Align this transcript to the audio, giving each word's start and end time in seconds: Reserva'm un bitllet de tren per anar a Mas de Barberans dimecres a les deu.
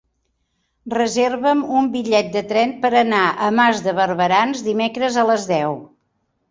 Reserva'm 0.93 1.61
un 1.81 1.91
bitllet 1.97 2.33
de 2.37 2.43
tren 2.53 2.73
per 2.87 2.91
anar 3.05 3.23
a 3.29 3.53
Mas 3.61 3.87
de 3.91 3.95
Barberans 4.01 4.67
dimecres 4.71 5.23
a 5.25 5.29
les 5.33 5.49
deu. 5.57 5.81